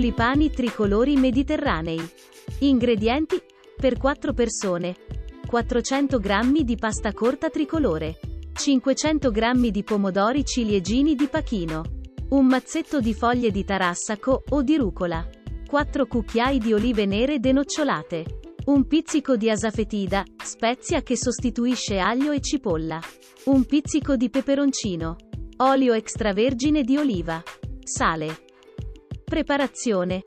[0.00, 2.00] Tulipani tricolori mediterranei.
[2.60, 3.38] Ingredienti
[3.76, 4.96] per 4 persone:
[5.46, 8.18] 400 g di pasta corta tricolore,
[8.50, 11.82] 500 g di pomodori ciliegini di pachino,
[12.30, 15.28] un mazzetto di foglie di tarassaco o di rucola,
[15.68, 18.24] 4 cucchiai di olive nere denocciolate,
[18.68, 22.98] un pizzico di asafetida, spezia che sostituisce aglio e cipolla,
[23.44, 25.16] un pizzico di peperoncino,
[25.58, 27.42] olio extravergine di oliva,
[27.84, 28.48] sale.
[29.30, 30.22] Preparazione.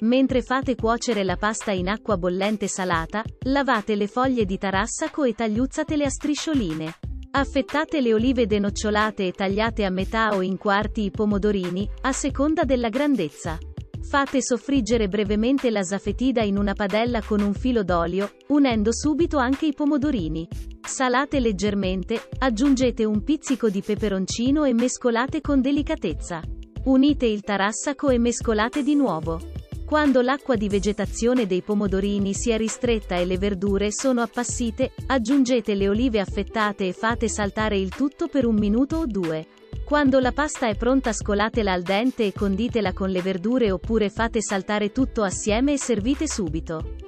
[0.00, 5.34] Mentre fate cuocere la pasta in acqua bollente salata, lavate le foglie di tarassaco e
[5.34, 6.94] tagliuzzatele a striscioline.
[7.30, 12.64] Affettate le olive denocciolate e tagliate a metà o in quarti i pomodorini, a seconda
[12.64, 13.56] della grandezza.
[14.00, 19.66] Fate soffriggere brevemente la zaffetida in una padella con un filo d'olio, unendo subito anche
[19.66, 20.48] i pomodorini.
[20.84, 26.42] Salate leggermente, aggiungete un pizzico di peperoncino e mescolate con delicatezza.
[26.88, 29.38] Unite il tarassaco e mescolate di nuovo.
[29.84, 35.90] Quando l'acqua di vegetazione dei pomodorini sia ristretta e le verdure sono appassite, aggiungete le
[35.90, 39.48] olive affettate e fate saltare il tutto per un minuto o due.
[39.84, 44.40] Quando la pasta è pronta scolatela al dente e conditela con le verdure oppure fate
[44.40, 47.07] saltare tutto assieme e servite subito.